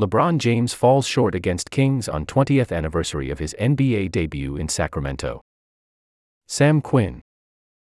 LeBron 0.00 0.38
James 0.38 0.72
falls 0.72 1.06
short 1.06 1.34
against 1.34 1.70
Kings 1.70 2.08
on 2.08 2.24
20th 2.24 2.74
anniversary 2.74 3.28
of 3.28 3.38
his 3.38 3.54
NBA 3.60 4.10
debut 4.10 4.56
in 4.56 4.66
Sacramento. 4.66 5.42
Sam 6.48 6.80
Quinn. 6.80 7.20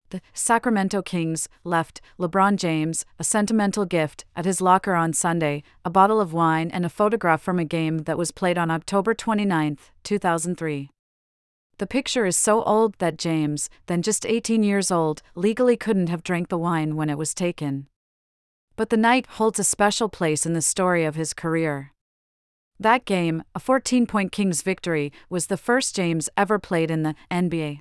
The 0.08 0.22
Sacramento 0.32 1.02
Kings 1.02 1.46
left 1.62 2.00
LeBron 2.18 2.56
James 2.56 3.04
a 3.18 3.24
sentimental 3.24 3.84
gift 3.84 4.24
at 4.34 4.46
his 4.46 4.62
locker 4.62 4.94
on 4.94 5.12
Sunday 5.12 5.62
a 5.84 5.90
bottle 5.90 6.22
of 6.22 6.32
wine 6.32 6.70
and 6.70 6.86
a 6.86 6.88
photograph 6.88 7.42
from 7.42 7.58
a 7.58 7.66
game 7.66 7.98
that 8.04 8.16
was 8.16 8.32
played 8.32 8.56
on 8.56 8.70
October 8.70 9.12
29, 9.12 9.76
2003. 10.02 10.88
The 11.76 11.86
picture 11.86 12.24
is 12.24 12.36
so 12.38 12.62
old 12.62 12.94
that 12.96 13.18
James, 13.18 13.68
then 13.88 14.00
just 14.00 14.24
18 14.24 14.62
years 14.62 14.90
old, 14.90 15.20
legally 15.34 15.76
couldn't 15.76 16.08
have 16.08 16.22
drank 16.22 16.48
the 16.48 16.56
wine 16.56 16.96
when 16.96 17.10
it 17.10 17.18
was 17.18 17.34
taken 17.34 17.89
but 18.80 18.88
the 18.88 18.96
night 18.96 19.26
holds 19.32 19.58
a 19.58 19.62
special 19.62 20.08
place 20.08 20.46
in 20.46 20.54
the 20.54 20.62
story 20.62 21.04
of 21.04 21.14
his 21.14 21.34
career. 21.34 21.92
That 22.78 23.04
game, 23.04 23.42
a 23.54 23.60
14 23.60 24.06
point 24.06 24.32
Kings 24.32 24.62
victory, 24.62 25.12
was 25.28 25.48
the 25.48 25.58
first 25.58 25.94
James 25.94 26.30
ever 26.34 26.58
played 26.58 26.90
in 26.90 27.02
the 27.02 27.14
NBA. 27.30 27.80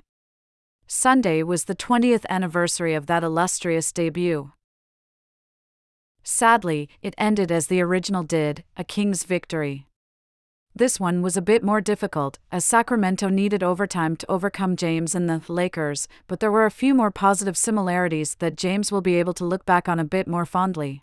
Sunday 0.86 1.42
was 1.42 1.64
the 1.64 1.74
20th 1.74 2.26
anniversary 2.28 2.92
of 2.92 3.06
that 3.06 3.24
illustrious 3.24 3.92
debut. 3.92 4.52
Sadly, 6.22 6.90
it 7.00 7.14
ended 7.16 7.50
as 7.50 7.68
the 7.68 7.80
original 7.80 8.22
did 8.22 8.62
a 8.76 8.84
Kings 8.84 9.24
victory. 9.24 9.86
This 10.74 11.00
one 11.00 11.20
was 11.20 11.36
a 11.36 11.42
bit 11.42 11.64
more 11.64 11.80
difficult, 11.80 12.38
as 12.52 12.64
Sacramento 12.64 13.28
needed 13.28 13.62
overtime 13.62 14.16
to 14.16 14.30
overcome 14.30 14.76
James 14.76 15.14
and 15.14 15.28
the 15.28 15.42
Lakers, 15.48 16.06
but 16.28 16.40
there 16.40 16.52
were 16.52 16.64
a 16.64 16.70
few 16.70 16.94
more 16.94 17.10
positive 17.10 17.56
similarities 17.56 18.36
that 18.36 18.56
James 18.56 18.92
will 18.92 19.00
be 19.00 19.16
able 19.16 19.34
to 19.34 19.44
look 19.44 19.66
back 19.66 19.88
on 19.88 19.98
a 19.98 20.04
bit 20.04 20.28
more 20.28 20.46
fondly. 20.46 21.02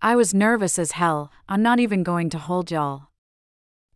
I 0.00 0.14
was 0.14 0.32
nervous 0.32 0.78
as 0.78 0.92
hell, 0.92 1.32
I'm 1.48 1.60
not 1.60 1.80
even 1.80 2.04
going 2.04 2.30
to 2.30 2.38
hold 2.38 2.70
y'all. 2.70 3.08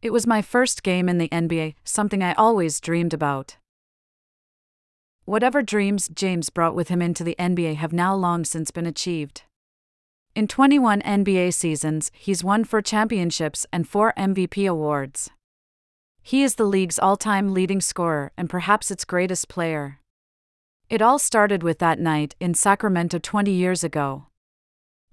It 0.02 0.12
was 0.12 0.26
my 0.26 0.42
first 0.42 0.82
game 0.82 1.08
in 1.08 1.18
the 1.18 1.28
NBA, 1.28 1.76
something 1.84 2.24
I 2.24 2.32
always 2.32 2.80
dreamed 2.80 3.14
about. 3.14 3.56
Whatever 5.26 5.62
dreams 5.62 6.08
James 6.08 6.50
brought 6.50 6.74
with 6.74 6.88
him 6.88 7.00
into 7.00 7.22
the 7.22 7.36
NBA 7.38 7.76
have 7.76 7.92
now 7.92 8.16
long 8.16 8.44
since 8.44 8.72
been 8.72 8.86
achieved. 8.86 9.44
In 10.36 10.46
21 10.46 11.02
NBA 11.02 11.52
seasons, 11.52 12.12
he's 12.14 12.44
won 12.44 12.62
four 12.62 12.80
championships 12.82 13.66
and 13.72 13.88
four 13.88 14.14
MVP 14.16 14.68
awards. 14.68 15.28
He 16.22 16.44
is 16.44 16.54
the 16.54 16.66
league's 16.66 17.00
all 17.00 17.16
time 17.16 17.52
leading 17.52 17.80
scorer 17.80 18.30
and 18.36 18.48
perhaps 18.48 18.92
its 18.92 19.04
greatest 19.04 19.48
player. 19.48 19.98
It 20.88 21.02
all 21.02 21.18
started 21.18 21.64
with 21.64 21.80
that 21.80 21.98
night 21.98 22.36
in 22.38 22.54
Sacramento 22.54 23.18
20 23.18 23.50
years 23.50 23.82
ago. 23.82 24.26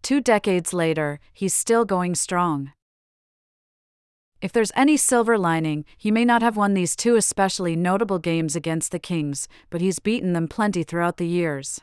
Two 0.04 0.22
decades 0.22 0.72
later, 0.72 1.20
he's 1.34 1.54
still 1.54 1.84
going 1.84 2.14
strong. 2.14 2.74
If 4.40 4.52
there's 4.52 4.72
any 4.76 4.98
silver 4.98 5.36
lining, 5.36 5.84
he 5.98 6.12
may 6.12 6.26
not 6.26 6.44
have 6.44 6.58
won 6.58 6.76
these 6.76 6.96
two 6.96 7.16
especially 7.16 7.76
notable 7.76 8.20
games 8.20 8.56
against 8.56 8.92
the 8.92 9.00
Kings, 9.00 9.48
but 9.72 9.82
he's 9.82 9.98
beaten 9.98 10.34
them 10.34 10.48
plenty 10.48 10.84
throughout 10.84 11.18
the 11.18 11.26
years. 11.26 11.82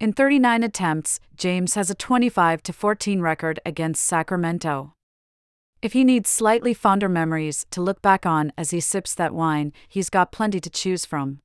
In 0.00 0.12
39 0.12 0.64
attempts, 0.64 1.20
James 1.36 1.74
has 1.74 1.88
a 1.88 1.94
25 1.94 2.62
to 2.64 2.72
14 2.72 3.20
record 3.20 3.60
against 3.64 4.04
Sacramento. 4.04 4.92
If 5.80 5.92
he 5.92 6.02
needs 6.02 6.28
slightly 6.28 6.74
fonder 6.74 7.08
memories 7.08 7.64
to 7.70 7.80
look 7.80 8.02
back 8.02 8.26
on 8.26 8.52
as 8.58 8.70
he 8.70 8.80
sips 8.80 9.14
that 9.14 9.34
wine, 9.34 9.72
he's 9.88 10.10
got 10.10 10.32
plenty 10.32 10.58
to 10.58 10.70
choose 10.70 11.04
from. 11.04 11.40